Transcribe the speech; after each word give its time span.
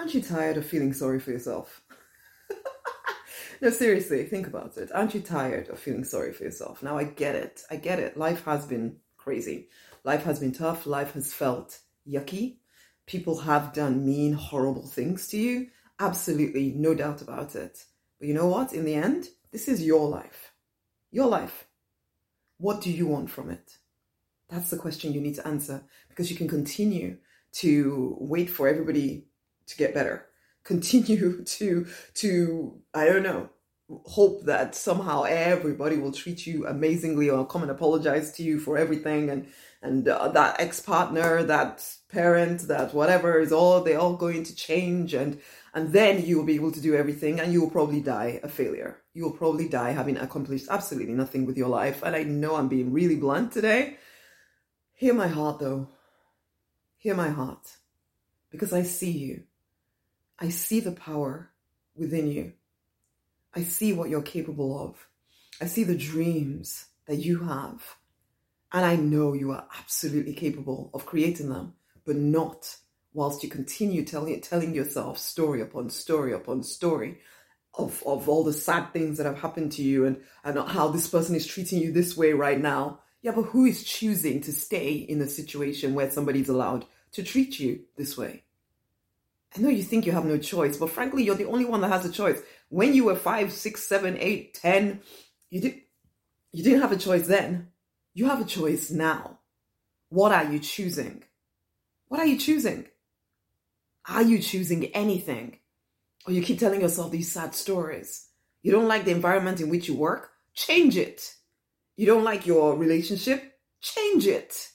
Aren't 0.00 0.14
you 0.14 0.22
tired 0.22 0.56
of 0.56 0.64
feeling 0.64 0.94
sorry 0.94 1.20
for 1.20 1.30
yourself? 1.30 1.82
no, 3.60 3.68
seriously, 3.68 4.24
think 4.24 4.46
about 4.46 4.78
it. 4.78 4.90
Aren't 4.94 5.12
you 5.12 5.20
tired 5.20 5.68
of 5.68 5.78
feeling 5.78 6.04
sorry 6.04 6.32
for 6.32 6.42
yourself? 6.42 6.82
Now, 6.82 6.96
I 6.96 7.04
get 7.04 7.34
it. 7.34 7.64
I 7.70 7.76
get 7.76 7.98
it. 7.98 8.16
Life 8.16 8.42
has 8.46 8.64
been 8.64 8.96
crazy. 9.18 9.68
Life 10.02 10.22
has 10.22 10.40
been 10.40 10.52
tough. 10.52 10.86
Life 10.86 11.12
has 11.12 11.34
felt 11.34 11.80
yucky. 12.08 12.56
People 13.04 13.40
have 13.40 13.74
done 13.74 14.06
mean, 14.06 14.32
horrible 14.32 14.86
things 14.86 15.28
to 15.28 15.36
you. 15.36 15.66
Absolutely, 15.98 16.72
no 16.74 16.94
doubt 16.94 17.20
about 17.20 17.54
it. 17.54 17.84
But 18.18 18.28
you 18.28 18.32
know 18.32 18.46
what? 18.46 18.72
In 18.72 18.86
the 18.86 18.94
end, 18.94 19.28
this 19.52 19.68
is 19.68 19.84
your 19.84 20.08
life. 20.08 20.54
Your 21.12 21.26
life. 21.26 21.66
What 22.56 22.80
do 22.80 22.90
you 22.90 23.06
want 23.06 23.28
from 23.28 23.50
it? 23.50 23.76
That's 24.48 24.70
the 24.70 24.78
question 24.78 25.12
you 25.12 25.20
need 25.20 25.34
to 25.34 25.46
answer 25.46 25.84
because 26.08 26.30
you 26.30 26.38
can 26.38 26.48
continue 26.48 27.18
to 27.52 28.16
wait 28.18 28.48
for 28.48 28.66
everybody 28.66 29.26
to 29.70 29.76
get 29.76 29.94
better. 29.94 30.26
Continue 30.64 31.42
to 31.44 31.86
to 32.14 32.80
I 32.94 33.06
don't 33.06 33.22
know, 33.22 33.48
hope 34.04 34.44
that 34.44 34.74
somehow 34.74 35.22
everybody 35.22 35.96
will 35.96 36.12
treat 36.12 36.46
you 36.46 36.66
amazingly 36.66 37.30
or 37.30 37.46
come 37.46 37.62
and 37.62 37.70
apologize 37.70 38.32
to 38.32 38.42
you 38.42 38.60
for 38.60 38.76
everything 38.78 39.30
and 39.30 39.48
and 39.82 40.06
uh, 40.06 40.28
that 40.28 40.60
ex-partner, 40.60 41.42
that 41.44 41.82
parent, 42.10 42.68
that 42.68 42.92
whatever 42.92 43.40
is 43.40 43.50
all 43.50 43.80
they 43.82 43.94
all 43.94 44.14
going 44.14 44.44
to 44.44 44.54
change 44.54 45.14
and 45.14 45.40
and 45.72 45.92
then 45.92 46.24
you 46.24 46.36
will 46.36 46.44
be 46.44 46.56
able 46.56 46.72
to 46.72 46.80
do 46.80 46.94
everything 46.94 47.40
and 47.40 47.52
you 47.52 47.62
will 47.62 47.70
probably 47.70 48.00
die 48.00 48.40
a 48.42 48.48
failure. 48.48 49.02
You 49.14 49.24
will 49.24 49.32
probably 49.32 49.68
die 49.68 49.92
having 49.92 50.18
accomplished 50.18 50.66
absolutely 50.68 51.14
nothing 51.14 51.46
with 51.46 51.56
your 51.56 51.68
life. 51.68 52.02
And 52.02 52.16
I 52.16 52.24
know 52.24 52.56
I'm 52.56 52.68
being 52.68 52.92
really 52.92 53.16
blunt 53.16 53.52
today. 53.52 53.96
Hear 54.94 55.14
my 55.14 55.28
heart 55.28 55.60
though. 55.60 55.88
Hear 56.98 57.14
my 57.14 57.28
heart. 57.28 57.76
Because 58.50 58.72
I 58.72 58.82
see 58.82 59.12
you. 59.12 59.44
I 60.40 60.48
see 60.48 60.80
the 60.80 60.92
power 60.92 61.50
within 61.94 62.30
you. 62.30 62.54
I 63.54 63.62
see 63.62 63.92
what 63.92 64.08
you're 64.08 64.22
capable 64.22 64.82
of. 64.82 65.06
I 65.60 65.66
see 65.66 65.84
the 65.84 65.96
dreams 65.96 66.86
that 67.06 67.16
you 67.16 67.40
have. 67.40 67.96
And 68.72 68.86
I 68.86 68.96
know 68.96 69.34
you 69.34 69.50
are 69.50 69.66
absolutely 69.78 70.32
capable 70.32 70.90
of 70.94 71.04
creating 71.04 71.50
them, 71.50 71.74
but 72.06 72.16
not 72.16 72.76
whilst 73.12 73.42
you 73.42 73.50
continue 73.50 74.04
telling, 74.04 74.40
telling 74.40 74.74
yourself 74.74 75.18
story 75.18 75.60
upon 75.60 75.90
story 75.90 76.32
upon 76.32 76.62
story 76.62 77.18
of, 77.74 78.02
of 78.06 78.28
all 78.28 78.44
the 78.44 78.52
sad 78.52 78.92
things 78.92 79.18
that 79.18 79.26
have 79.26 79.38
happened 79.38 79.72
to 79.72 79.82
you 79.82 80.06
and, 80.06 80.20
and 80.44 80.58
how 80.68 80.88
this 80.88 81.08
person 81.08 81.34
is 81.34 81.46
treating 81.46 81.80
you 81.80 81.92
this 81.92 82.16
way 82.16 82.32
right 82.32 82.60
now. 82.60 83.00
Yeah, 83.22 83.32
but 83.32 83.42
who 83.42 83.66
is 83.66 83.84
choosing 83.84 84.40
to 84.42 84.52
stay 84.52 84.92
in 84.92 85.20
a 85.20 85.26
situation 85.26 85.94
where 85.94 86.10
somebody's 86.10 86.48
allowed 86.48 86.86
to 87.12 87.22
treat 87.22 87.58
you 87.58 87.80
this 87.96 88.16
way? 88.16 88.44
I 89.56 89.60
know 89.60 89.68
you 89.68 89.82
think 89.82 90.06
you 90.06 90.12
have 90.12 90.24
no 90.24 90.38
choice, 90.38 90.76
but 90.76 90.90
frankly, 90.90 91.24
you're 91.24 91.34
the 91.34 91.48
only 91.48 91.64
one 91.64 91.80
that 91.80 91.90
has 91.90 92.04
a 92.04 92.12
choice. 92.12 92.40
When 92.68 92.94
you 92.94 93.04
were 93.04 93.16
five, 93.16 93.52
six, 93.52 93.82
seven, 93.82 94.16
eight, 94.18 94.54
ten, 94.54 95.00
you 95.50 95.60
did 95.60 95.80
you 96.52 96.64
didn't 96.64 96.82
have 96.82 96.92
a 96.92 96.96
choice 96.96 97.26
then. 97.26 97.68
You 98.14 98.26
have 98.26 98.40
a 98.40 98.44
choice 98.44 98.90
now. 98.90 99.38
What 100.08 100.32
are 100.32 100.44
you 100.44 100.58
choosing? 100.58 101.22
What 102.08 102.20
are 102.20 102.26
you 102.26 102.36
choosing? 102.38 102.86
Are 104.08 104.22
you 104.22 104.40
choosing 104.40 104.86
anything? 104.86 105.58
Or 106.26 106.32
you 106.32 106.42
keep 106.42 106.58
telling 106.58 106.80
yourself 106.80 107.12
these 107.12 107.30
sad 107.30 107.54
stories. 107.54 108.26
You 108.62 108.72
don't 108.72 108.88
like 108.88 109.04
the 109.04 109.12
environment 109.12 109.60
in 109.60 109.68
which 109.68 109.88
you 109.88 109.94
work? 109.94 110.30
Change 110.54 110.96
it. 110.96 111.34
You 111.96 112.06
don't 112.06 112.24
like 112.24 112.46
your 112.46 112.76
relationship? 112.76 113.52
Change 113.80 114.26
it. 114.26 114.68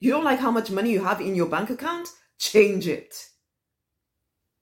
You 0.00 0.10
don't 0.10 0.24
like 0.24 0.38
how 0.38 0.50
much 0.50 0.70
money 0.70 0.90
you 0.90 1.02
have 1.02 1.20
in 1.20 1.34
your 1.34 1.46
bank 1.46 1.70
account? 1.70 2.08
Change 2.38 2.86
it. 2.86 3.14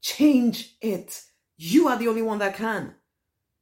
Change 0.06 0.76
it. 0.80 1.24
You 1.56 1.88
are 1.88 1.98
the 1.98 2.06
only 2.06 2.22
one 2.22 2.38
that 2.38 2.54
can. 2.54 2.94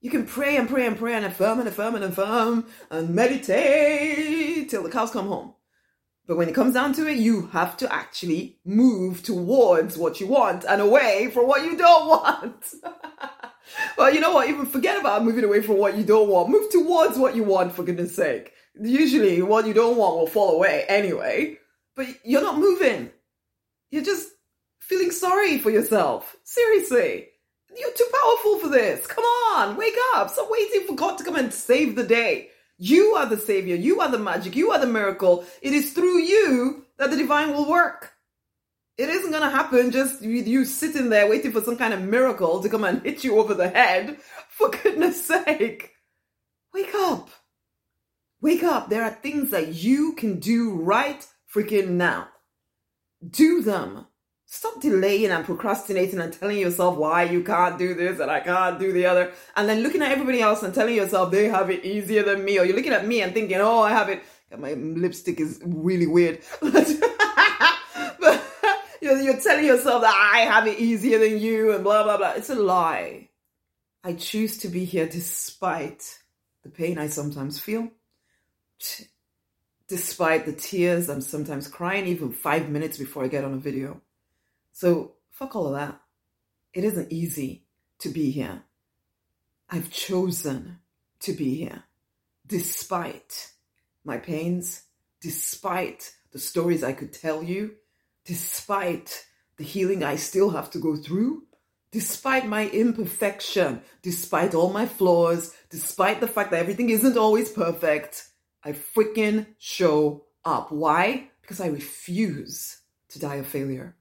You 0.03 0.11
can 0.11 0.27
pray 0.27 0.59
and 0.59 0.69
pray 0.69 0.86
and 0.86 0.95
pray 0.95 1.14
and 1.14 1.25
affirm 1.25 1.59
and 1.59 1.67
affirm 1.67 1.95
and 1.95 2.05
affirm 2.05 2.67
and 2.91 3.14
meditate 3.14 4.68
till 4.68 4.83
the 4.83 4.91
cows 4.91 5.11
come 5.11 5.29
home. 5.29 5.55
But 6.27 6.36
when 6.36 6.51
it 6.51 6.55
comes 6.55 6.74
down 6.74 6.92
to 6.95 7.07
it, 7.07 7.17
you 7.17 7.46
have 7.46 7.79
to 7.79 7.91
actually 7.91 8.58
move 8.63 9.23
towards 9.23 9.96
what 9.96 10.20
you 10.20 10.27
want 10.27 10.64
and 10.64 10.83
away 10.83 11.30
from 11.33 11.48
what 11.48 11.64
you 11.64 11.79
don't 11.79 12.08
want. 12.08 12.74
well, 13.97 14.13
you 14.13 14.20
know 14.20 14.35
what? 14.35 14.47
Even 14.47 14.67
forget 14.67 15.01
about 15.01 15.24
moving 15.24 15.45
away 15.45 15.63
from 15.63 15.79
what 15.79 15.97
you 15.97 16.05
don't 16.05 16.29
want. 16.29 16.51
Move 16.51 16.70
towards 16.70 17.17
what 17.17 17.35
you 17.35 17.42
want, 17.42 17.73
for 17.73 17.85
goodness 17.85 18.14
sake. 18.14 18.52
Usually, 18.79 19.41
what 19.41 19.67
you 19.67 19.73
don't 19.73 19.97
want 19.97 20.18
will 20.18 20.27
fall 20.27 20.57
away 20.57 20.85
anyway. 20.89 21.57
But 21.97 22.08
you're 22.23 22.42
not 22.42 22.58
moving. 22.58 23.13
You're 23.91 24.05
just 24.05 24.29
feeling 24.89 25.11
sorry 25.11 25.58
for 25.58 25.70
yourself. 25.70 26.36
Seriously. 26.45 27.28
You're 27.77 27.92
too 27.92 28.06
powerful 28.22 28.58
for 28.58 28.68
this. 28.68 29.06
Come 29.06 29.24
on, 29.24 29.77
wake 29.77 29.96
up. 30.14 30.30
Stop 30.30 30.48
waiting 30.50 30.86
for 30.86 30.95
God 30.95 31.18
to 31.18 31.24
come 31.24 31.36
and 31.36 31.52
save 31.52 31.96
the 31.96 32.05
day. 32.05 32.50
You 32.78 33.14
are 33.17 33.27
the 33.27 33.36
savior. 33.36 33.77
You 33.77 34.00
are 34.00 34.11
the 34.11 34.18
magic. 34.18 34.55
You 34.56 34.70
are 34.73 34.78
the 34.78 34.86
miracle. 34.86 35.44
It 35.62 35.73
is 35.73 35.92
through 35.92 36.18
you 36.18 36.84
that 36.98 37.11
the 37.11 37.17
divine 37.17 37.52
will 37.52 37.68
work. 37.68 38.12
It 38.96 39.08
isn't 39.08 39.30
going 39.30 39.42
to 39.42 39.50
happen 39.50 39.90
just 39.90 40.20
with 40.20 40.46
you 40.46 40.64
sitting 40.64 41.08
there 41.08 41.28
waiting 41.28 41.50
for 41.50 41.61
some 41.61 41.77
kind 41.77 41.92
of 41.92 42.02
miracle 42.02 42.62
to 42.62 42.68
come 42.68 42.84
and 42.84 43.02
hit 43.02 43.24
you 43.24 43.39
over 43.39 43.55
the 43.55 43.68
head. 43.68 44.18
For 44.48 44.70
goodness 44.70 45.24
sake. 45.27 45.90
Wake 46.73 46.94
up. 46.94 47.28
Wake 48.40 48.62
up. 48.62 48.89
There 48.89 49.02
are 49.02 49.11
things 49.11 49.50
that 49.50 49.74
you 49.74 50.12
can 50.12 50.39
do 50.39 50.74
right 50.74 51.27
freaking 51.52 51.90
now. 51.90 52.28
Do 53.28 53.62
them. 53.62 54.06
Stop 54.57 54.81
delaying 54.81 55.33
and 55.33 55.45
procrastinating 55.45 56.20
and 56.20 56.33
telling 56.33 56.59
yourself 56.59 56.97
why 56.97 57.25
you 57.25 57.42
can't 57.42 57.77
do 57.77 57.92
this 57.92 58.20
and 58.20 58.31
I 58.31 58.39
can't 58.39 58.79
do 58.79 58.92
the 58.92 59.05
other. 59.05 59.33
And 59.57 59.69
then 59.69 59.83
looking 59.83 60.01
at 60.01 60.13
everybody 60.13 60.41
else 60.41 60.63
and 60.63 60.73
telling 60.73 60.95
yourself 60.95 61.33
they 61.33 61.48
have 61.48 61.70
it 61.70 61.85
easier 61.85 62.23
than 62.23 62.45
me. 62.45 62.61
Or 62.61 62.65
you're 62.65 62.77
looking 62.77 62.92
at 62.92 63.05
me 63.05 63.20
and 63.20 63.35
thinking, 63.35 63.57
oh, 63.57 63.81
I 63.81 63.91
have 63.91 64.09
it. 64.09 64.23
My 64.57 64.75
lipstick 64.75 65.41
is 65.41 65.61
really 65.65 66.07
weird. 66.07 66.39
but 66.61 66.81
you're 69.01 69.41
telling 69.41 69.65
yourself 69.65 70.03
that 70.03 70.31
I 70.33 70.42
have 70.42 70.69
it 70.69 70.79
easier 70.79 71.19
than 71.19 71.41
you 71.41 71.73
and 71.73 71.83
blah, 71.83 72.05
blah, 72.05 72.17
blah. 72.17 72.35
It's 72.35 72.48
a 72.48 72.55
lie. 72.55 73.31
I 74.05 74.13
choose 74.13 74.59
to 74.59 74.69
be 74.69 74.85
here 74.85 75.09
despite 75.09 76.21
the 76.63 76.71
pain 76.71 76.97
I 76.97 77.09
sometimes 77.09 77.59
feel, 77.59 77.89
despite 79.89 80.47
the 80.47 80.53
tears 80.53 81.11
I'm 81.11 81.23
sometimes 81.23 81.67
crying, 81.67 82.07
even 82.07 82.31
five 82.31 82.71
minutes 82.71 82.98
before 82.98 83.25
I 83.25 83.27
get 83.27 83.42
on 83.42 83.55
a 83.55 83.59
video 83.59 84.01
so 84.74 85.14
fuck 85.30 85.55
all 85.55 85.68
of 85.68 85.74
that. 85.74 86.01
It 86.74 86.85
isn't 86.85 87.12
easy 87.12 87.64
to 88.01 88.08
be 88.08 88.33
here. 88.33 88.64
I've 89.70 89.90
chosen 89.90 90.80
to 91.20 91.33
be 91.33 91.55
here 91.55 91.85
despite 92.46 93.52
my 94.05 94.18
pains, 94.18 94.83
despite 95.20 96.12
the 96.33 96.39
stories 96.39 96.85
I 96.85 96.92
could 96.92 97.12
tell 97.12 97.42
you, 97.42 97.77
despite 98.24 99.24
the 99.57 99.64
healing 99.64 100.02
I 100.02 100.17
still 100.17 100.51
have 100.51 100.70
to 100.73 100.79
go 100.79 100.96
through, 100.96 101.45
despite 101.92 102.46
my 102.46 102.68
imperfection, 102.68 103.80
despite 104.02 104.55
all 104.55 104.73
my 104.73 104.86
flaws, 104.86 105.55
despite 105.70 106.20
the 106.20 106.29
fact 106.29 106.51
that 106.51 106.61
everything 106.61 106.91
isn't 106.91 107.17
always 107.17 107.51
perfect, 107.51 108.29
I 108.64 108.73
freaking 108.73 109.46
show 109.58 110.24
up. 110.45 110.73
Why? 110.73 111.30
Because 111.41 111.61
I 111.61 111.68
refuse 111.68 112.79
to 113.11 113.20
die 113.20 113.36
a 113.36 113.45
failure. 113.45 113.95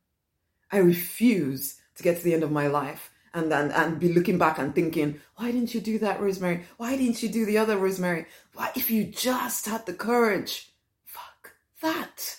I 0.73 0.79
refuse 0.79 1.79
to 1.95 2.03
get 2.03 2.17
to 2.17 2.23
the 2.23 2.33
end 2.33 2.41
of 2.41 2.51
my 2.51 2.65
life 2.65 3.11
and 3.35 3.51
then 3.51 3.71
and 3.71 3.99
be 3.99 4.11
looking 4.11 4.39
back 4.39 4.57
and 4.57 4.73
thinking, 4.73 5.21
why 5.35 5.51
didn't 5.51 5.75
you 5.75 5.81
do 5.81 5.99
that, 5.99 6.19
Rosemary? 6.19 6.65
Why 6.77 6.97
didn't 6.97 7.21
you 7.21 7.29
do 7.29 7.45
the 7.45 7.59
other, 7.59 7.77
Rosemary? 7.77 8.25
Why, 8.55 8.71
if 8.75 8.89
you 8.89 9.03
just 9.05 9.67
had 9.67 9.85
the 9.85 9.93
courage? 9.93 10.71
Fuck 11.05 11.53
that. 11.81 12.37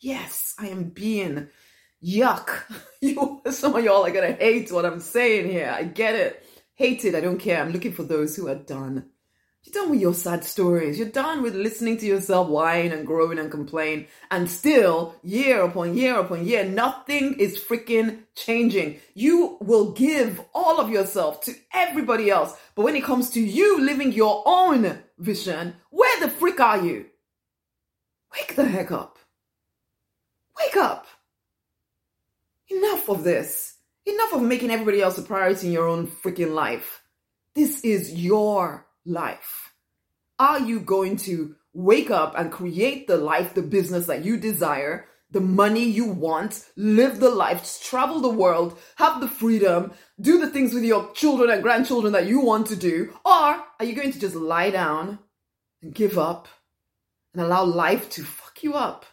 Yes, 0.00 0.54
I 0.58 0.68
am 0.68 0.84
being 0.84 1.48
yuck. 2.02 2.62
you, 3.02 3.42
some 3.50 3.74
of 3.74 3.84
y'all 3.84 4.06
are 4.06 4.10
gonna 4.10 4.32
hate 4.32 4.72
what 4.72 4.86
I'm 4.86 5.00
saying 5.00 5.50
here. 5.50 5.74
I 5.76 5.84
get 5.84 6.14
it. 6.14 6.42
Hate 6.76 7.04
it. 7.04 7.14
I 7.14 7.20
don't 7.20 7.38
care. 7.38 7.60
I'm 7.60 7.72
looking 7.72 7.92
for 7.92 8.02
those 8.02 8.34
who 8.34 8.48
are 8.48 8.54
done. 8.54 9.10
You're 9.64 9.82
done 9.82 9.90
with 9.90 10.00
your 10.00 10.12
sad 10.12 10.44
stories. 10.44 10.98
You're 10.98 11.08
done 11.08 11.40
with 11.40 11.54
listening 11.54 11.96
to 11.98 12.06
yourself 12.06 12.48
whine 12.48 12.92
and 12.92 13.06
groan 13.06 13.38
and 13.38 13.50
complain. 13.50 14.08
And 14.30 14.50
still, 14.50 15.14
year 15.22 15.62
upon 15.62 15.96
year 15.96 16.18
upon 16.18 16.46
year, 16.46 16.64
nothing 16.64 17.34
is 17.38 17.58
freaking 17.58 18.24
changing. 18.34 19.00
You 19.14 19.56
will 19.60 19.92
give 19.92 20.42
all 20.52 20.80
of 20.80 20.90
yourself 20.90 21.40
to 21.44 21.54
everybody 21.72 22.30
else. 22.30 22.54
But 22.74 22.82
when 22.82 22.94
it 22.94 23.04
comes 23.04 23.30
to 23.30 23.40
you 23.40 23.80
living 23.80 24.12
your 24.12 24.42
own 24.44 24.98
vision, 25.18 25.76
where 25.88 26.20
the 26.20 26.28
frick 26.28 26.60
are 26.60 26.84
you? 26.84 27.06
Wake 28.34 28.56
the 28.56 28.66
heck 28.66 28.92
up. 28.92 29.18
Wake 30.58 30.76
up. 30.76 31.06
Enough 32.68 33.08
of 33.08 33.24
this. 33.24 33.76
Enough 34.04 34.34
of 34.34 34.42
making 34.42 34.70
everybody 34.70 35.00
else 35.00 35.16
a 35.16 35.22
priority 35.22 35.68
in 35.68 35.72
your 35.72 35.88
own 35.88 36.06
freaking 36.06 36.52
life. 36.52 37.00
This 37.54 37.80
is 37.82 38.12
your 38.12 38.83
life? 39.04 39.72
Are 40.38 40.60
you 40.60 40.80
going 40.80 41.16
to 41.18 41.56
wake 41.72 42.10
up 42.10 42.34
and 42.36 42.52
create 42.52 43.06
the 43.06 43.16
life, 43.16 43.54
the 43.54 43.62
business 43.62 44.06
that 44.06 44.24
you 44.24 44.36
desire 44.36 45.06
the 45.34 45.40
money 45.40 45.82
you 45.82 46.06
want, 46.06 46.64
live 46.76 47.18
the 47.18 47.28
life, 47.28 47.80
travel 47.82 48.20
the 48.20 48.28
world, 48.28 48.78
have 48.96 49.20
the 49.20 49.28
freedom, 49.28 49.92
do 50.20 50.38
the 50.38 50.48
things 50.48 50.72
with 50.72 50.84
your 50.84 51.12
children 51.12 51.50
and 51.50 51.62
grandchildren 51.62 52.12
that 52.12 52.26
you 52.26 52.40
want 52.40 52.68
to 52.68 52.76
do? 52.76 53.12
Or 53.24 53.32
are 53.32 53.84
you 53.84 53.94
going 53.94 54.12
to 54.12 54.20
just 54.20 54.36
lie 54.36 54.70
down 54.70 55.18
and 55.82 55.92
give 55.92 56.18
up 56.18 56.46
and 57.32 57.42
allow 57.42 57.64
life 57.64 58.08
to 58.10 58.22
fuck 58.22 58.62
you 58.62 58.74
up? 58.74 59.06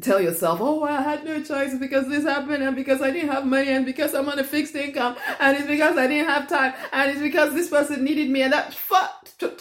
Tell 0.00 0.20
yourself, 0.20 0.58
oh, 0.62 0.84
I 0.84 1.02
had 1.02 1.24
no 1.24 1.42
choice 1.42 1.74
because 1.74 2.08
this 2.08 2.24
happened 2.24 2.62
and 2.62 2.74
because 2.74 3.02
I 3.02 3.10
didn't 3.10 3.28
have 3.28 3.44
money 3.44 3.68
and 3.68 3.84
because 3.84 4.14
I'm 4.14 4.28
on 4.28 4.38
a 4.38 4.44
fixed 4.44 4.74
income 4.74 5.16
and 5.38 5.56
it's 5.56 5.66
because 5.66 5.98
I 5.98 6.06
didn't 6.06 6.28
have 6.28 6.48
time 6.48 6.72
and 6.92 7.10
it's 7.10 7.20
because 7.20 7.52
this 7.52 7.68
person 7.68 8.02
needed 8.02 8.30
me 8.30 8.40
and 8.42 8.54
that 8.54 8.72
fuck. 8.72 9.28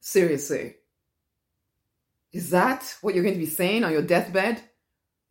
Seriously. 0.00 0.74
Is 2.32 2.50
that 2.50 2.96
what 3.02 3.14
you're 3.14 3.22
going 3.22 3.36
to 3.36 3.40
be 3.40 3.46
saying 3.46 3.84
on 3.84 3.92
your 3.92 4.02
deathbed? 4.02 4.60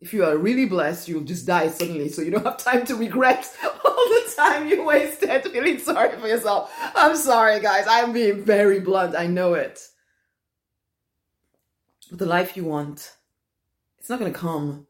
If 0.00 0.14
you 0.14 0.24
are 0.24 0.36
really 0.36 0.66
blessed, 0.66 1.06
you'll 1.06 1.22
just 1.22 1.46
die 1.46 1.68
suddenly, 1.68 2.08
so 2.08 2.22
you 2.22 2.30
don't 2.30 2.44
have 2.44 2.56
time 2.56 2.86
to 2.86 2.94
regret 2.94 3.50
all 3.84 4.08
the 4.08 4.32
time 4.34 4.68
you 4.68 4.82
wasted 4.84 5.44
feeling 5.52 5.78
sorry 5.78 6.18
for 6.18 6.26
yourself. 6.26 6.72
I'm 6.94 7.16
sorry, 7.16 7.60
guys. 7.60 7.84
I'm 7.88 8.12
being 8.12 8.42
very 8.42 8.80
blunt. 8.80 9.14
I 9.14 9.26
know 9.26 9.52
it. 9.54 9.80
But 12.10 12.18
the 12.18 12.26
life 12.26 12.56
you 12.56 12.64
want, 12.64 13.12
it's 14.04 14.10
not 14.10 14.20
going 14.20 14.34
to 14.34 14.38
come 14.38 14.86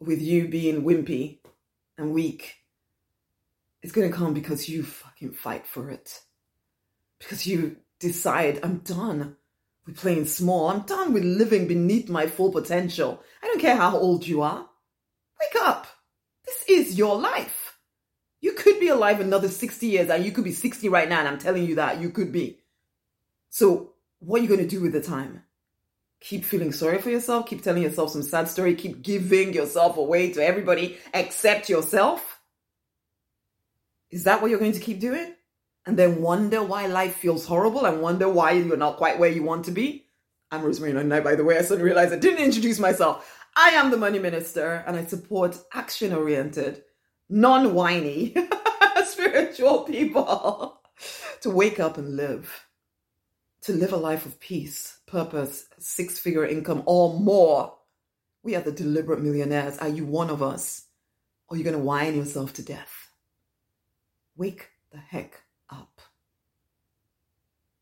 with 0.00 0.22
you 0.22 0.48
being 0.48 0.84
wimpy 0.84 1.40
and 1.98 2.14
weak. 2.14 2.54
It's 3.82 3.92
going 3.92 4.10
to 4.10 4.16
come 4.16 4.32
because 4.32 4.70
you 4.70 4.82
fucking 4.82 5.32
fight 5.32 5.66
for 5.66 5.90
it. 5.90 6.22
Because 7.18 7.46
you 7.46 7.76
decide, 8.00 8.60
I'm 8.62 8.78
done 8.78 9.36
with 9.84 9.98
playing 9.98 10.24
small. 10.24 10.70
I'm 10.70 10.80
done 10.80 11.12
with 11.12 11.24
living 11.24 11.68
beneath 11.68 12.08
my 12.08 12.26
full 12.26 12.50
potential. 12.50 13.22
I 13.42 13.48
don't 13.48 13.60
care 13.60 13.76
how 13.76 13.98
old 13.98 14.26
you 14.26 14.40
are. 14.40 14.66
Wake 15.40 15.62
up. 15.62 15.86
This 16.46 16.64
is 16.66 16.96
your 16.96 17.20
life. 17.20 17.76
You 18.40 18.54
could 18.54 18.80
be 18.80 18.88
alive 18.88 19.20
another 19.20 19.50
60 19.50 19.86
years 19.86 20.08
and 20.08 20.24
you 20.24 20.32
could 20.32 20.44
be 20.44 20.52
60 20.52 20.88
right 20.88 21.10
now, 21.10 21.18
and 21.18 21.28
I'm 21.28 21.38
telling 21.38 21.66
you 21.66 21.74
that 21.74 22.00
you 22.00 22.08
could 22.08 22.32
be. 22.32 22.60
So, 23.50 23.92
what 24.20 24.38
are 24.38 24.42
you 24.42 24.48
going 24.48 24.66
to 24.66 24.66
do 24.66 24.80
with 24.80 24.94
the 24.94 25.02
time? 25.02 25.42
Keep 26.24 26.44
feeling 26.44 26.72
sorry 26.72 26.98
for 26.98 27.10
yourself, 27.10 27.46
keep 27.46 27.62
telling 27.62 27.82
yourself 27.82 28.10
some 28.10 28.22
sad 28.22 28.48
story, 28.48 28.74
keep 28.74 29.02
giving 29.02 29.52
yourself 29.52 29.96
away 29.96 30.32
to 30.32 30.44
everybody 30.44 30.98
except 31.12 31.68
yourself? 31.68 32.40
Is 34.10 34.24
that 34.24 34.42
what 34.42 34.50
you're 34.50 34.60
going 34.60 34.72
to 34.72 34.80
keep 34.80 35.00
doing? 35.00 35.34
and 35.86 35.96
then 35.98 36.22
wonder 36.22 36.62
why 36.62 36.86
life 36.86 37.16
feels 37.16 37.46
horrible 37.46 37.84
and 37.84 38.00
wonder 38.00 38.28
why 38.28 38.52
you're 38.52 38.76
not 38.76 38.96
quite 38.96 39.18
where 39.18 39.30
you 39.30 39.42
want 39.42 39.66
to 39.66 39.70
be. 39.70 40.06
I'm 40.50 40.62
Rosemary 40.62 40.92
Knight, 41.04 41.24
by 41.24 41.34
the 41.34 41.44
way. 41.44 41.58
I 41.58 41.62
suddenly 41.62 41.84
realized 41.84 42.12
I 42.12 42.18
didn't 42.18 42.44
introduce 42.44 42.78
myself. 42.78 43.30
I 43.56 43.70
am 43.70 43.90
the 43.90 43.96
money 43.96 44.18
minister 44.18 44.84
and 44.86 44.96
I 44.96 45.04
support 45.04 45.58
action 45.72 46.12
oriented, 46.12 46.82
non 47.28 47.74
whiny, 47.74 48.34
spiritual 49.06 49.82
people 49.82 50.80
to 51.42 51.50
wake 51.50 51.80
up 51.80 51.98
and 51.98 52.16
live, 52.16 52.66
to 53.62 53.72
live 53.72 53.92
a 53.92 53.96
life 53.96 54.26
of 54.26 54.40
peace, 54.40 54.98
purpose, 55.14 55.66
six 55.78 56.18
figure 56.18 56.44
income, 56.44 56.82
or 56.86 57.18
more. 57.18 57.74
We 58.42 58.56
are 58.56 58.60
the 58.60 58.72
deliberate 58.72 59.22
millionaires. 59.22 59.78
Are 59.78 59.88
you 59.88 60.04
one 60.04 60.28
of 60.28 60.42
us? 60.42 60.86
Or 61.48 61.54
are 61.54 61.58
you 61.58 61.64
going 61.64 61.76
to 61.76 61.82
whine 61.82 62.16
yourself 62.16 62.52
to 62.54 62.62
death? 62.62 63.10
Wake 64.36 64.70
the 64.90 64.98
heck 64.98 65.42
up. 65.70 66.00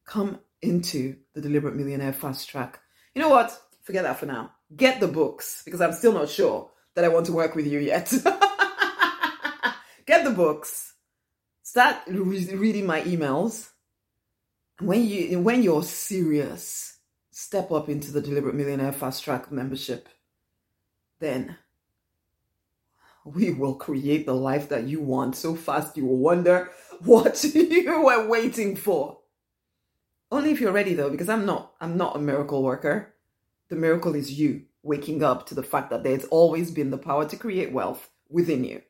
Come 0.04 0.40
into 0.60 1.16
the 1.32 1.40
Deliberate 1.40 1.74
Millionaire 1.74 2.12
Fast 2.12 2.50
Track. 2.50 2.80
You 3.14 3.22
know 3.22 3.30
what? 3.30 3.58
Forget 3.82 4.04
that 4.04 4.18
for 4.18 4.26
now. 4.26 4.52
Get 4.76 5.00
the 5.00 5.08
books 5.08 5.62
because 5.64 5.80
I'm 5.80 5.92
still 5.92 6.12
not 6.12 6.28
sure 6.28 6.70
that 6.94 7.04
I 7.04 7.08
want 7.08 7.26
to 7.26 7.32
work 7.32 7.54
with 7.54 7.66
you 7.66 7.78
yet. 7.78 8.12
Get 10.06 10.24
the 10.24 10.32
books. 10.36 10.92
Start 11.62 11.96
re- 12.06 12.54
reading 12.54 12.84
my 12.84 13.00
emails. 13.02 13.70
When 14.80 15.06
you 15.06 15.38
when 15.40 15.62
you're 15.62 15.82
serious, 15.82 16.98
step 17.42 17.72
up 17.72 17.88
into 17.88 18.12
the 18.12 18.20
Deliberate 18.20 18.54
Millionaire 18.54 18.92
Fast 18.92 19.24
Track 19.24 19.50
membership. 19.50 20.08
Then 21.18 21.56
we 23.24 23.52
will 23.52 23.74
create 23.74 24.26
the 24.26 24.34
life 24.34 24.68
that 24.68 24.84
you 24.84 25.00
want 25.00 25.34
so 25.34 25.56
fast 25.56 25.96
you 25.96 26.06
will 26.06 26.18
wonder 26.18 26.70
what 27.00 27.42
you 27.54 28.00
were 28.00 28.28
waiting 28.28 28.76
for. 28.76 29.18
Only 30.30 30.52
if 30.52 30.60
you're 30.60 30.72
ready 30.72 30.94
though, 30.94 31.10
because 31.10 31.28
I'm 31.28 31.44
not. 31.44 31.72
I'm 31.80 31.96
not 31.96 32.14
a 32.14 32.20
miracle 32.20 32.62
worker. 32.62 33.12
The 33.70 33.76
miracle 33.76 34.14
is 34.14 34.38
you 34.38 34.62
waking 34.84 35.24
up 35.24 35.46
to 35.46 35.54
the 35.56 35.64
fact 35.64 35.90
that 35.90 36.04
there's 36.04 36.24
always 36.26 36.70
been 36.70 36.90
the 36.90 36.98
power 36.98 37.28
to 37.28 37.36
create 37.36 37.72
wealth 37.72 38.08
within 38.30 38.62
you. 38.62 38.82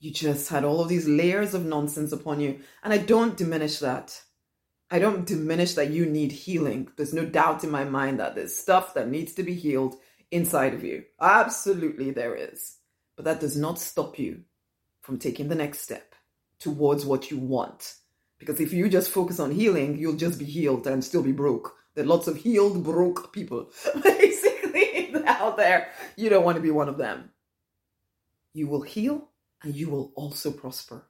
You 0.00 0.10
just 0.10 0.48
had 0.48 0.64
all 0.64 0.80
of 0.80 0.88
these 0.88 1.06
layers 1.06 1.52
of 1.52 1.66
nonsense 1.66 2.12
upon 2.12 2.40
you. 2.40 2.60
And 2.82 2.94
I 2.94 2.98
don't 2.98 3.36
diminish 3.36 3.78
that. 3.80 4.22
I 4.90 4.98
don't 4.98 5.26
diminish 5.26 5.74
that 5.74 5.90
you 5.90 6.06
need 6.06 6.32
healing. 6.32 6.88
There's 6.96 7.14
no 7.14 7.24
doubt 7.24 7.64
in 7.64 7.70
my 7.70 7.84
mind 7.84 8.20
that 8.20 8.34
there's 8.34 8.56
stuff 8.56 8.94
that 8.94 9.08
needs 9.08 9.32
to 9.34 9.42
be 9.42 9.54
healed 9.54 9.96
inside 10.30 10.74
of 10.74 10.84
you. 10.84 11.04
Absolutely, 11.20 12.10
there 12.10 12.34
is. 12.34 12.76
But 13.16 13.24
that 13.24 13.40
does 13.40 13.56
not 13.56 13.78
stop 13.78 14.18
you 14.18 14.42
from 15.00 15.18
taking 15.18 15.48
the 15.48 15.54
next 15.54 15.80
step 15.80 16.14
towards 16.58 17.06
what 17.06 17.30
you 17.30 17.38
want. 17.38 17.94
Because 18.38 18.60
if 18.60 18.72
you 18.72 18.88
just 18.88 19.10
focus 19.10 19.40
on 19.40 19.50
healing, 19.50 19.98
you'll 19.98 20.16
just 20.16 20.38
be 20.38 20.44
healed 20.44 20.86
and 20.86 21.02
still 21.02 21.22
be 21.22 21.32
broke. 21.32 21.74
There 21.94 22.04
are 22.04 22.08
lots 22.08 22.26
of 22.26 22.36
healed, 22.36 22.82
broke 22.82 23.32
people 23.32 23.70
basically 24.02 25.14
out 25.26 25.56
there. 25.56 25.88
You 26.16 26.28
don't 26.28 26.44
want 26.44 26.56
to 26.56 26.62
be 26.62 26.70
one 26.70 26.88
of 26.88 26.98
them. 26.98 27.30
You 28.52 28.66
will 28.66 28.82
heal 28.82 29.28
and 29.62 29.74
you 29.74 29.88
will 29.88 30.12
also 30.14 30.50
prosper. 30.50 31.06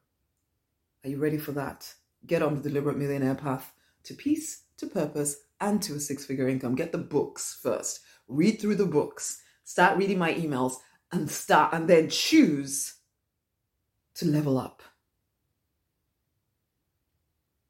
Are 1.05 1.11
you 1.11 1.19
ready 1.19 1.39
for 1.39 1.53
that? 1.53 1.93
Get 2.27 2.43
on 2.43 2.55
the 2.55 2.69
deliberate 2.69 2.97
millionaire 2.97 3.35
path 3.35 3.73
to 4.05 4.15
peace, 4.15 4.63
to 4.79 4.87
purpose, 4.87 5.37
and 5.61 5.83
to 5.83 5.95
a 5.95 6.01
six 6.01 6.25
figure 6.25 6.49
income. 6.49 6.75
Get 6.75 6.93
the 6.93 6.99
books 6.99 7.59
first. 7.63 8.01
Read 8.29 8.61
through 8.61 8.77
the 8.77 8.87
books. 8.87 9.43
Start 9.65 9.99
reading 9.99 10.19
my 10.19 10.35
emails 10.35 10.75
and 11.13 11.31
start 11.31 11.73
and 11.73 11.89
then 11.89 12.09
choose 12.09 12.95
to 14.17 14.27
level 14.27 14.59
up. 14.59 14.83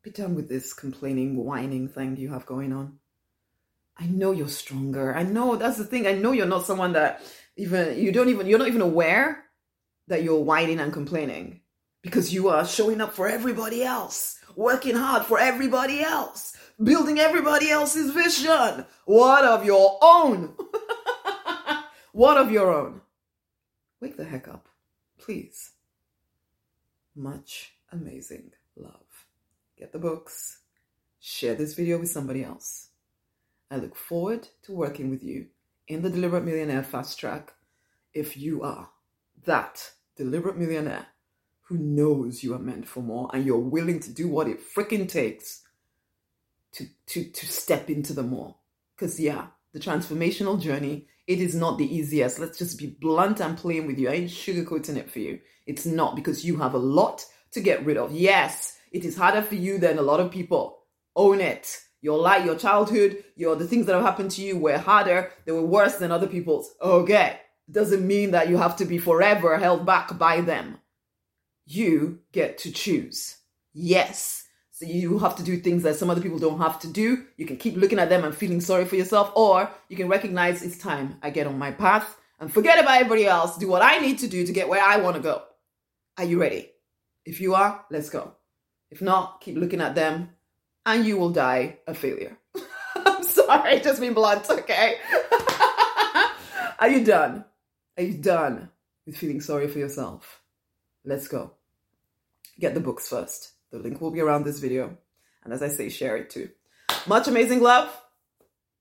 Be 0.03 0.11
done 0.11 0.35
with 0.35 0.49
this 0.49 0.75
complaining, 0.75 1.37
whining 1.37 1.89
thing 1.89 2.17
you 2.17 2.31
have 2.31 2.47
going 2.47 2.73
on. 2.73 2.99
I 3.97 4.07
know 4.07 4.33
you're 4.33 4.49
stronger. 4.49 5.15
I 5.15 5.23
know 5.23 5.57
that's 5.57 5.79
the 5.79 5.85
thing. 5.85 6.07
I 6.07 6.13
know 6.13 6.33
you're 6.33 6.47
not 6.47 6.67
someone 6.67 6.93
that 6.93 7.23
even 7.57 7.99
you 7.99 8.13
don't 8.13 8.29
even 8.29 8.47
you're 8.47 8.59
not 8.59 8.69
even 8.69 8.81
aware 8.81 9.45
that 10.09 10.23
you're 10.23 10.43
whining 10.43 10.81
and 10.81 10.93
complaining 10.93 11.61
because 12.03 12.35
you 12.35 12.49
are 12.49 12.67
showing 12.67 13.01
up 13.01 13.15
for 13.15 13.29
everybody 13.29 13.83
else, 13.83 14.39
working 14.57 14.97
hard 14.97 15.25
for 15.25 15.39
everybody 15.39 16.03
else, 16.03 16.57
building 16.83 17.19
everybody 17.19 17.71
else's 17.71 18.13
vision. 18.13 18.87
What 19.05 19.45
of 19.45 19.65
your 19.65 19.99
own? 20.03 20.55
what 22.13 22.37
of 22.37 22.51
your 22.51 22.73
own? 22.73 23.01
Wake 24.01 24.17
the 24.17 24.25
heck 24.25 24.49
up, 24.49 24.69
please. 25.19 25.73
Much 27.15 27.75
amazing 27.93 28.51
love 28.77 29.05
get 29.79 29.93
the 29.93 29.99
books, 29.99 30.59
share 31.21 31.55
this 31.55 31.75
video 31.75 31.99
with 31.99 32.11
somebody 32.11 32.45
else. 32.45 32.89
I 33.71 33.77
look 33.77 33.97
forward 33.97 34.49
to 34.63 34.73
working 34.73 35.11
with 35.11 35.23
you 35.23 35.47
in 35.89 36.03
the 36.03 36.11
Deliberate 36.11 36.45
Millionaire 36.45 36.83
Fast 36.83 37.19
Track 37.19 37.53
if 38.13 38.37
you 38.37 38.63
are 38.63 38.91
that 39.45 39.93
deliberate 40.17 40.57
millionaire 40.57 41.07
who 41.65 41.79
knows 41.79 42.43
you 42.43 42.55
are 42.55 42.59
meant 42.59 42.87
for 42.87 43.03
more 43.03 43.31
and 43.33 43.45
you're 43.45 43.59
willing 43.59 44.01
to 44.01 44.13
do 44.13 44.29
what 44.29 44.49
it 44.49 44.61
freaking 44.75 45.09
takes 45.09 45.63
to, 46.73 46.87
to, 47.07 47.25
to 47.25 47.47
step 47.47 47.89
into 47.89 48.13
the 48.13 48.23
more. 48.23 48.57
Because, 48.95 49.19
yeah, 49.19 49.47
the 49.73 49.81
transformational 49.81 50.61
journey, 50.61 51.07
it 51.27 51.41
is 51.41 51.55
not 51.55 51.79
the 51.79 51.95
easiest. 51.97 52.39
Let's 52.39 52.59
just 52.59 52.79
be 52.79 52.97
blunt 53.01 53.41
and 53.41 53.57
plain 53.57 53.87
with 53.87 53.99
you. 53.99 54.09
I 54.09 54.15
ain't 54.15 54.31
sugarcoating 54.31 54.97
it 54.97 55.11
for 55.11 55.21
you. 55.21 55.41
It's 55.67 55.87
not 55.87 56.17
because 56.17 56.45
you 56.45 56.59
have 56.59 56.75
a 56.75 56.79
lot 56.79 57.25
to 57.53 57.61
get 57.61 57.85
rid 57.85 57.97
of. 57.97 58.13
Yes, 58.13 58.77
it 58.93 59.05
is 59.05 59.17
harder 59.17 59.43
for 59.43 59.55
you 59.55 59.79
than 59.79 59.99
a 59.99 60.03
lot 60.03 60.21
of 60.21 60.31
people. 60.31 60.81
Own 61.17 61.41
it. 61.41 61.81
Your 62.03 62.19
life, 62.19 62.45
your 62.45 62.57
childhood, 62.57 63.25
your 63.35 63.57
the 63.57 63.67
things 63.67 63.87
that 63.87 63.95
have 63.95 64.05
happened 64.05 64.31
to 64.33 64.43
you 64.43 64.59
were 64.59 64.77
harder, 64.77 65.33
they 65.47 65.53
were 65.53 65.65
worse 65.65 65.97
than 65.97 66.13
other 66.13 66.27
people's. 66.27 66.75
Okay. 66.83 67.41
Doesn't 67.71 68.07
mean 68.07 68.33
that 68.33 68.51
you 68.51 68.59
have 68.59 68.77
to 68.77 68.85
be 68.85 68.99
forever 68.99 69.57
held 69.57 69.87
back 69.87 70.19
by 70.19 70.43
them. 70.43 70.79
You 71.67 72.21
get 72.33 72.59
to 72.59 72.73
choose. 72.73 73.37
Yes. 73.73 74.47
So 74.71 74.87
you 74.87 75.19
have 75.19 75.37
to 75.37 75.43
do 75.43 75.57
things 75.57 75.85
that 75.85 75.97
some 75.97 76.11
other 76.11 76.21
people 76.21 76.39
don't 76.39 76.59
have 76.59 76.81
to 76.81 76.89
do. 76.89 77.25
You 77.37 77.47
can 77.47 77.57
keep 77.57 77.77
looking 77.77 77.99
at 77.99 78.09
them 78.09 78.25
and 78.25 78.35
feeling 78.35 78.61
sorry 78.61 78.85
for 78.85 78.97
yourself, 78.97 79.33
or 79.37 79.71
you 79.89 79.97
can 79.97 80.09
recognize 80.09 80.63
it's 80.63 80.79
time 80.79 81.17
I 81.23 81.31
get 81.31 81.47
on 81.47 81.59
my 81.59 81.71
path 81.71 82.17
and 82.41 82.53
forget 82.53 82.79
about 82.79 82.97
everybody 82.97 83.27
else, 83.27 83.57
do 83.57 83.69
what 83.69 83.83
I 83.83 83.99
need 83.99 84.19
to 84.19 84.29
do 84.29 84.45
to 84.45 84.53
get 84.53 84.69
where 84.69 84.83
I 84.83 84.99
want 84.99 85.17
to 85.17 85.23
go. 85.23 85.43
Are 86.19 86.25
you 86.25 86.41
ready? 86.41 86.71
If 87.25 87.41
you 87.41 87.55
are, 87.55 87.85
let's 87.91 88.11
go. 88.11 88.33
If 88.91 89.01
not, 89.01 89.41
keep 89.41 89.57
looking 89.57 89.81
at 89.81 89.95
them 89.95 90.31
and 90.85 91.07
you 91.07 91.17
will 91.17 91.31
die 91.31 91.79
a 91.87 91.95
failure. 91.95 92.37
I'm 92.97 93.23
sorry, 93.23 93.81
just 93.81 94.01
being 94.01 94.15
blunt, 94.15 94.49
okay? 94.51 94.97
Are 96.79 96.89
you 96.89 97.05
done? 97.05 97.45
Are 97.97 98.03
you 98.03 98.15
done 98.15 98.69
with 99.07 99.17
feeling 99.17 99.41
sorry 99.41 99.69
for 99.69 99.79
yourself? 99.79 100.43
Let's 101.05 101.29
go. 101.29 101.53
Get 102.59 102.75
the 102.75 102.81
books 102.81 103.09
first. 103.09 103.53
The 103.71 103.79
link 103.79 104.01
will 104.01 104.11
be 104.11 104.21
around 104.21 104.45
this 104.45 104.61
video. 104.61 104.97
And 105.43 105.53
as 105.53 105.63
I 105.63 105.69
say, 105.69 105.89
share 105.89 106.17
it 106.17 106.31
too. 106.31 106.49
Much 107.07 107.29
amazing 107.29 107.61
love. 107.61 107.91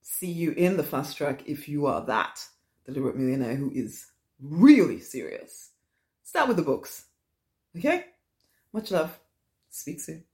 See 0.02 0.30
you 0.30 0.52
in 0.52 0.76
the 0.76 0.82
fast 0.82 1.16
track 1.16 1.42
if 1.46 1.68
you 1.68 1.86
are 1.86 2.04
that 2.06 2.46
deliberate 2.86 3.16
millionaire 3.16 3.56
who 3.56 3.70
is 3.70 4.06
really 4.40 5.00
serious. 5.00 5.70
Start 6.22 6.48
with 6.48 6.56
the 6.56 6.62
books. 6.62 7.06
Okay? 7.76 8.06
Much 8.72 8.90
love. 8.90 9.18
Speak 9.70 10.00
soon. 10.00 10.24